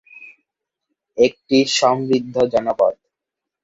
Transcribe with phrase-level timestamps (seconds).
[1.17, 2.93] একটি সমৃদ্ধ জনপদ।